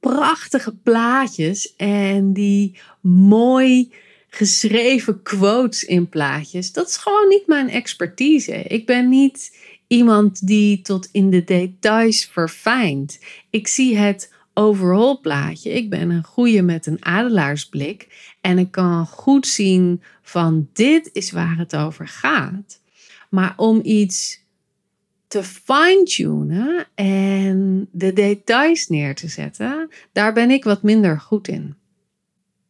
prachtige 0.00 0.75
plaatjes 0.75 1.75
en 1.76 2.33
die 2.33 2.78
mooi 3.00 3.93
geschreven 4.28 5.23
quotes 5.23 5.85
in 5.85 6.09
plaatjes, 6.09 6.73
dat 6.73 6.88
is 6.88 6.97
gewoon 6.97 7.28
niet 7.28 7.47
mijn 7.47 7.69
expertise. 7.69 8.62
Ik 8.62 8.87
ben 8.87 9.09
niet 9.09 9.57
iemand 9.87 10.47
die 10.47 10.81
tot 10.81 11.09
in 11.12 11.31
de 11.31 11.45
details 11.45 12.25
verfijnt. 12.25 13.19
Ik 13.50 13.69
zie 13.69 13.97
het 13.97 14.33
overall 14.55 15.19
plaatje. 15.23 15.71
Ik 15.71 15.90
ben 15.90 16.11
een 16.11 16.25
goeie 16.25 16.62
met 16.62 16.87
een 16.87 17.05
adelaarsblik 17.05 18.33
en 18.40 18.59
ik 18.59 18.71
kan 18.71 19.07
goed 19.07 19.47
zien 19.47 20.02
van 20.23 20.69
dit 20.73 21.11
is 21.12 21.31
waar 21.31 21.57
het 21.57 21.76
over 21.76 22.09
gaat. 22.09 22.81
Maar 23.31 23.55
om 23.57 23.81
iets 23.83 24.43
te 25.28 25.42
fine-tunen 25.42 26.87
en 26.94 27.88
de 27.92 28.12
details 28.12 28.88
neer 28.88 29.14
te 29.14 29.28
zetten, 29.28 29.90
daar 30.12 30.32
ben 30.32 30.50
ik 30.50 30.64
wat 30.64 30.82
minder 30.82 31.20
goed 31.20 31.49
in. 31.49 31.76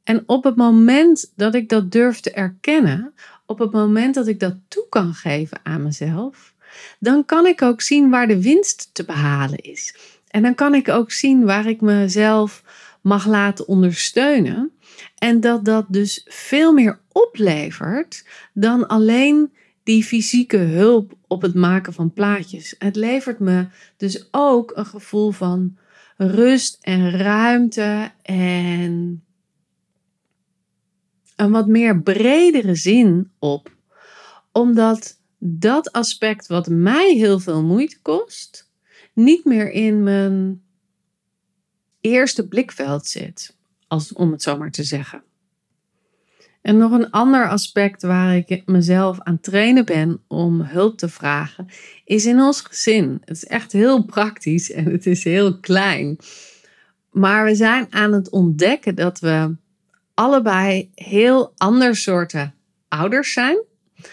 En 0.05 0.23
op 0.27 0.45
het 0.45 0.57
moment 0.57 1.33
dat 1.37 1.55
ik 1.55 1.69
dat 1.69 1.93
durf 1.93 2.21
te 2.21 2.31
erkennen, 2.31 3.15
op 3.47 3.59
het 3.59 3.73
moment 3.73 4.15
dat 4.15 4.27
ik 4.27 4.41
dat 4.41 4.57
toe 4.69 4.87
kan 4.89 5.15
geven 5.15 5.61
aan 5.63 5.83
mezelf, 5.83 6.55
dan 6.99 7.25
kan 7.25 7.47
ik 7.47 7.63
ook 7.63 7.81
zien 7.81 8.11
waar 8.11 8.27
de 8.27 8.43
winst 8.43 8.91
te 8.93 9.05
behalen 9.05 9.59
is. 9.59 9.97
En 10.29 10.43
dan 10.43 10.55
kan 10.55 10.75
ik 10.75 10.89
ook 10.89 11.13
zien 11.13 11.45
waar 11.45 11.67
ik 11.67 11.81
mezelf 11.81 12.63
mag 13.01 13.27
laten 13.27 13.69
ondersteunen. 13.69 14.73
En 15.19 15.41
dat 15.41 15.65
dat 15.65 15.87
dus 15.89 16.27
veel 16.29 16.73
meer 16.73 16.99
oplevert 17.13 18.25
dan 18.53 18.87
alleen 18.87 19.53
die 19.89 20.05
fysieke 20.05 20.57
hulp 20.57 21.17
op 21.27 21.43
het 21.43 21.55
maken 21.55 21.93
van 21.93 22.13
plaatjes. 22.13 22.75
Het 22.79 22.97
levert 22.97 23.39
me 23.39 23.69
dus 23.97 24.29
ook 24.31 24.73
een 24.77 24.87
gevoel 24.87 25.31
van 25.31 25.79
rust 26.17 26.79
en 26.81 27.11
ruimte 27.11 28.13
en 28.23 29.25
een 31.37 31.51
wat 31.51 31.67
meer 31.67 32.03
bredere 32.03 32.75
zin 32.75 33.31
op. 33.39 33.77
Omdat 34.53 35.21
dat 35.39 35.93
aspect 35.93 36.47
wat 36.47 36.69
mij 36.69 37.15
heel 37.15 37.39
veel 37.39 37.63
moeite 37.63 38.01
kost, 38.03 38.71
niet 39.15 39.45
meer 39.45 39.71
in 39.71 40.03
mijn 40.03 40.63
eerste 42.01 42.49
blikveld 42.49 43.07
zit, 43.07 43.57
als, 43.87 44.13
om 44.13 44.33
het 44.33 44.43
zo 44.43 44.57
maar 44.57 44.71
te 44.71 44.85
zeggen. 44.85 45.23
En 46.69 46.77
nog 46.77 46.93
een 46.93 47.11
ander 47.11 47.49
aspect 47.49 48.03
waar 48.03 48.37
ik 48.37 48.63
mezelf 48.67 49.21
aan 49.21 49.41
trainen 49.41 49.85
ben 49.85 50.21
om 50.27 50.61
hulp 50.61 50.99
te 50.99 51.09
vragen, 51.09 51.67
is 52.05 52.27
in 52.27 52.41
ons 52.41 52.61
gezin. 52.61 53.23
Het 53.25 53.37
is 53.37 53.45
echt 53.45 53.73
heel 53.73 54.05
praktisch 54.05 54.73
en 54.73 54.85
het 54.85 55.07
is 55.07 55.25
heel 55.25 55.59
klein. 55.59 56.17
Maar 57.11 57.45
we 57.45 57.55
zijn 57.55 57.87
aan 57.91 58.13
het 58.13 58.31
ontdekken 58.31 58.95
dat 58.95 59.21
we 59.21 59.57
allebei 60.15 60.91
heel 60.95 61.53
ander 61.57 61.97
soorten 61.97 62.55
ouders 62.89 63.33
zijn. 63.33 63.63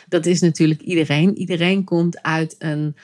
Dat 0.08 0.26
is 0.26 0.42
natuurlijk 0.42 0.82
iedereen. 0.82 1.38
Iedereen 1.38 1.84
komt 1.84 2.22
uit 2.22 2.56
een 2.60 2.96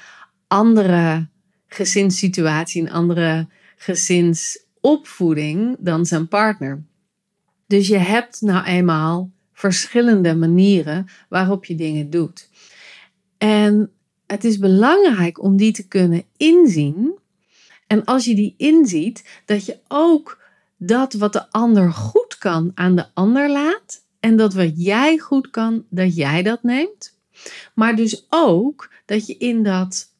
andere 0.48 1.27
gezinssituatie, 1.67 2.81
een 2.81 2.91
andere 2.91 3.48
gezinsopvoeding 3.75 5.75
dan 5.79 6.05
zijn 6.05 6.27
partner. 6.27 6.84
Dus 7.67 7.88
je 7.88 7.98
hebt 7.98 8.41
nou 8.41 8.65
eenmaal 8.65 9.31
verschillende 9.62 10.36
manieren 10.36 11.08
waarop 11.30 11.65
je 11.65 11.75
dingen 11.75 12.10
doet. 12.10 12.50
En 13.38 13.91
het 14.27 14.44
is 14.44 14.58
belangrijk 14.58 15.44
om 15.44 15.58
die 15.58 15.72
te 15.72 15.88
kunnen 15.88 16.24
inzien. 16.38 17.20
En 17.88 18.06
als 18.06 18.25
je 18.25 18.36
die 18.36 18.53
inziet, 18.58 19.41
dat 19.46 19.65
je 19.65 19.80
ook 19.88 20.41
dat 20.77 21.13
wat 21.13 21.34
de 21.34 21.51
ander 21.51 21.91
goed 21.91 22.38
kan 22.38 22.72
aan 22.74 22.96
de 22.96 23.06
ander 23.13 23.50
laat. 23.50 24.06
En 24.20 24.36
dat 24.36 24.53
wat 24.53 24.72
jij 24.75 25.18
goed 25.18 25.50
kan, 25.50 25.86
dat 25.89 26.15
jij 26.15 26.44
dat 26.44 26.63
neemt. 26.63 27.20
Maar 27.74 27.96
dus 27.96 28.25
ook 28.30 28.94
dat 29.06 29.27
je 29.27 29.38
in 29.38 29.63
dat 29.63 30.15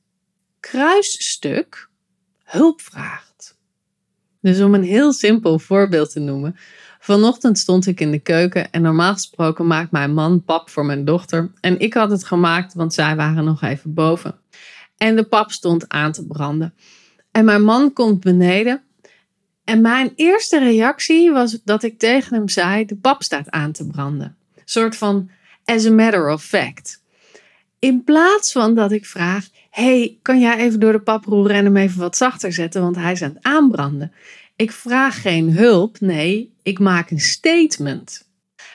kruisstuk 0.60 1.90
hulp 2.44 2.82
vraagt. 2.82 3.58
Dus 4.42 4.62
om 4.62 4.74
een 4.74 4.84
heel 4.84 5.14
simpel 5.14 5.60
voorbeeld 5.60 6.12
te 6.12 6.20
noemen. 6.20 6.56
Vanochtend 7.04 7.58
stond 7.58 7.88
ik 7.88 8.00
in 8.00 8.12
de 8.12 8.20
keuken 8.20 8.72
en 8.72 8.82
normaal 8.82 9.14
gesproken 9.14 9.68
maakt 9.68 9.92
mijn 9.92 10.14
man 10.14 10.44
pap 10.44 10.70
voor 10.70 10.86
mijn 10.86 11.06
dochter. 11.06 11.52
En 11.60 11.80
ik 11.80 11.94
had 11.94 12.12
het 12.12 12.24
gemaakt, 12.24 12.74
want 12.74 12.94
zij 12.94 13.16
waren 13.16 13.44
nog 13.44 13.62
even 13.62 13.94
boven. 13.94 14.36
En 14.98 15.16
de 15.16 15.24
pap 15.24 15.52
stond 15.52 15.90
aan 15.90 16.12
te 16.12 16.26
branden. 16.26 16.74
En 17.32 17.46
mijn 17.46 17.64
man 17.64 17.94
komt 17.94 18.20
beneden. 18.20 18.84
En 19.64 19.82
mijn 19.82 20.12
eerste 20.16 20.60
reactie 20.60 21.32
was 21.32 21.60
dat 21.64 21.84
ik 21.84 22.00
tegen 22.00 22.36
hem 22.36 22.50
zei: 22.50 22.86
De 22.86 22.96
pap 22.96 23.24
staat 23.24 23.50
aan 23.50 23.72
te 23.72 23.88
branden. 23.88 24.36
Een 24.56 24.62
soort 24.66 24.98
van 24.98 25.30
as 25.66 25.86
a 25.86 25.92
matter 25.92 26.30
of 26.30 26.44
fact. 26.44 27.04
In 27.80 28.04
plaats 28.04 28.52
van 28.52 28.76
dat 28.76 28.92
ik 28.92 29.06
vraag: 29.06 29.48
Hey, 29.70 30.18
kan 30.22 30.40
jij 30.40 30.58
even 30.58 30.80
door 30.80 30.92
de 30.92 31.02
pap 31.02 31.26
roeren 31.26 31.56
en 31.56 31.66
hem 31.66 31.78
even 31.78 32.00
wat 32.00 32.18
zachter 32.18 32.54
zetten, 32.54 32.82
want 32.82 32.96
hij 32.96 33.12
is 33.12 33.22
aan 33.22 33.34
het 33.34 33.44
aanbranden. 33.44 34.12
Ik 34.62 34.72
vraag 34.72 35.22
geen 35.22 35.52
hulp, 35.52 36.00
nee, 36.00 36.54
ik 36.64 36.80
maak 36.80 37.12
een 37.12 37.20
statement. 37.20 38.28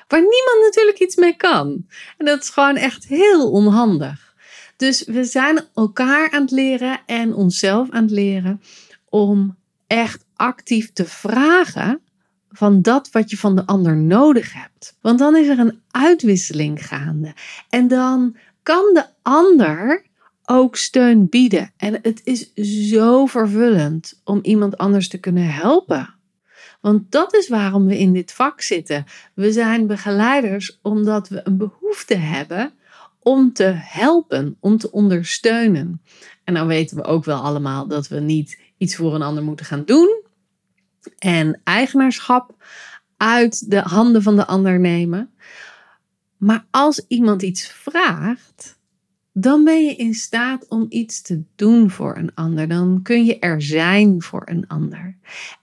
Waar 0.08 0.20
niemand 0.20 0.58
natuurlijk 0.60 0.98
iets 0.98 1.16
mee 1.16 1.36
kan. 1.36 1.86
En 2.18 2.26
dat 2.26 2.42
is 2.42 2.48
gewoon 2.48 2.76
echt 2.76 3.06
heel 3.06 3.50
onhandig. 3.50 4.34
Dus 4.76 5.04
we 5.04 5.24
zijn 5.24 5.60
elkaar 5.74 6.30
aan 6.30 6.42
het 6.42 6.50
leren 6.50 7.00
en 7.06 7.34
onszelf 7.34 7.90
aan 7.90 8.02
het 8.02 8.10
leren 8.10 8.62
om 9.08 9.56
echt 9.86 10.24
actief 10.36 10.92
te 10.92 11.04
vragen 11.04 12.00
van 12.50 12.82
dat 12.82 13.10
wat 13.10 13.30
je 13.30 13.36
van 13.36 13.56
de 13.56 13.66
ander 13.66 13.96
nodig 13.96 14.52
hebt. 14.52 14.96
Want 15.00 15.18
dan 15.18 15.36
is 15.36 15.48
er 15.48 15.58
een 15.58 15.82
uitwisseling 15.90 16.86
gaande. 16.86 17.34
En 17.68 17.88
dan 17.88 18.36
kan 18.62 18.90
de 18.94 19.04
ander 19.22 20.05
ook 20.46 20.76
steun 20.76 21.28
bieden. 21.28 21.72
En 21.76 21.98
het 22.02 22.20
is 22.24 22.54
zo 22.90 23.26
vervullend 23.26 24.20
om 24.24 24.38
iemand 24.42 24.76
anders 24.76 25.08
te 25.08 25.18
kunnen 25.18 25.52
helpen. 25.52 26.14
Want 26.80 27.12
dat 27.12 27.34
is 27.34 27.48
waarom 27.48 27.86
we 27.86 27.98
in 27.98 28.12
dit 28.12 28.32
vak 28.32 28.60
zitten. 28.60 29.04
We 29.34 29.52
zijn 29.52 29.86
begeleiders 29.86 30.78
omdat 30.82 31.28
we 31.28 31.40
een 31.44 31.56
behoefte 31.56 32.16
hebben 32.16 32.72
om 33.18 33.52
te 33.52 33.72
helpen, 33.76 34.56
om 34.60 34.78
te 34.78 34.90
ondersteunen. 34.90 36.02
En 36.44 36.54
dan 36.54 36.66
weten 36.66 36.96
we 36.96 37.04
ook 37.04 37.24
wel 37.24 37.40
allemaal 37.40 37.88
dat 37.88 38.08
we 38.08 38.20
niet 38.20 38.60
iets 38.76 38.96
voor 38.96 39.14
een 39.14 39.22
ander 39.22 39.42
moeten 39.42 39.66
gaan 39.66 39.84
doen. 39.84 40.22
En 41.18 41.60
eigenaarschap 41.64 42.54
uit 43.16 43.70
de 43.70 43.80
handen 43.80 44.22
van 44.22 44.36
de 44.36 44.46
ander 44.46 44.80
nemen. 44.80 45.30
Maar 46.36 46.66
als 46.70 47.04
iemand 47.08 47.42
iets 47.42 47.66
vraagt, 47.66 48.75
dan 49.38 49.64
ben 49.64 49.84
je 49.84 49.94
in 49.94 50.14
staat 50.14 50.68
om 50.68 50.86
iets 50.88 51.22
te 51.22 51.42
doen 51.56 51.90
voor 51.90 52.16
een 52.16 52.34
ander. 52.34 52.68
Dan 52.68 53.00
kun 53.02 53.24
je 53.24 53.38
er 53.38 53.62
zijn 53.62 54.22
voor 54.22 54.42
een 54.44 54.66
ander. 54.66 55.16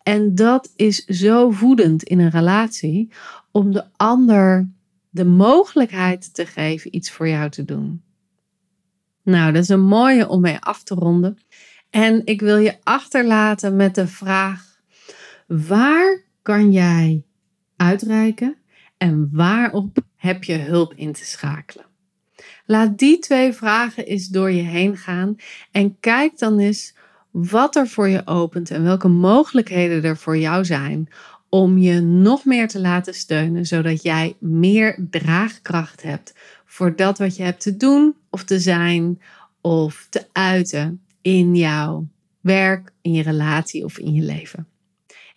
En 0.03 0.35
dat 0.35 0.71
is 0.75 1.05
zo 1.05 1.49
voedend 1.49 2.03
in 2.03 2.19
een 2.19 2.29
relatie 2.29 3.11
om 3.51 3.71
de 3.71 3.85
ander 3.95 4.69
de 5.09 5.25
mogelijkheid 5.25 6.33
te 6.33 6.45
geven 6.45 6.95
iets 6.95 7.11
voor 7.11 7.27
jou 7.27 7.49
te 7.49 7.65
doen. 7.65 8.03
Nou, 9.23 9.51
dat 9.51 9.63
is 9.63 9.69
een 9.69 9.85
mooie 9.85 10.27
om 10.27 10.41
mee 10.41 10.59
af 10.59 10.83
te 10.83 10.95
ronden. 10.95 11.37
En 11.89 12.21
ik 12.25 12.41
wil 12.41 12.57
je 12.57 12.77
achterlaten 12.83 13.75
met 13.75 13.95
de 13.95 14.07
vraag: 14.07 14.81
waar 15.47 16.23
kan 16.41 16.71
jij 16.71 17.25
uitreiken 17.75 18.57
en 18.97 19.29
waarop 19.31 19.97
heb 20.15 20.43
je 20.43 20.57
hulp 20.57 20.93
in 20.93 21.13
te 21.13 21.25
schakelen? 21.25 21.91
Laat 22.65 22.97
die 22.97 23.19
twee 23.19 23.53
vragen 23.53 24.05
eens 24.05 24.27
door 24.27 24.51
je 24.51 24.61
heen 24.61 24.97
gaan 24.97 25.35
en 25.71 25.99
kijk 25.99 26.37
dan 26.37 26.59
eens 26.59 26.95
wat 27.31 27.75
er 27.75 27.87
voor 27.87 28.07
je 28.07 28.27
opent 28.27 28.71
en 28.71 28.83
welke 28.83 29.07
mogelijkheden 29.07 30.03
er 30.03 30.17
voor 30.17 30.37
jou 30.37 30.65
zijn 30.65 31.07
om 31.49 31.77
je 31.77 31.99
nog 32.01 32.45
meer 32.45 32.67
te 32.67 32.79
laten 32.79 33.13
steunen, 33.13 33.65
zodat 33.65 34.03
jij 34.03 34.35
meer 34.39 35.07
draagkracht 35.09 36.01
hebt 36.03 36.33
voor 36.65 36.95
dat 36.95 37.17
wat 37.17 37.35
je 37.35 37.43
hebt 37.43 37.61
te 37.61 37.77
doen 37.77 38.15
of 38.29 38.43
te 38.43 38.59
zijn 38.59 39.21
of 39.61 40.07
te 40.09 40.25
uiten 40.31 41.01
in 41.21 41.55
jouw 41.55 42.07
werk, 42.41 42.91
in 43.01 43.13
je 43.13 43.23
relatie 43.23 43.83
of 43.83 43.97
in 43.97 44.13
je 44.13 44.21
leven. 44.21 44.67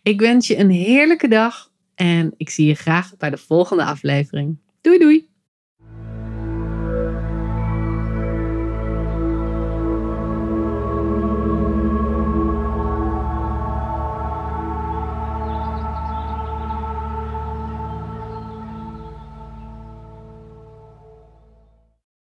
Ik 0.03 0.21
wens 0.21 0.47
je 0.47 0.59
een 0.59 0.71
heerlijke 0.71 1.29
dag 1.29 1.71
en 1.95 2.35
ik 2.37 2.51
zie 2.51 2.67
je 2.67 2.75
graag 2.75 3.17
bij 3.17 3.31
de 3.31 3.37
volgende 3.37 3.85
aflevering. 3.85 4.57
Doei 4.81 4.99
doei! 4.99 5.29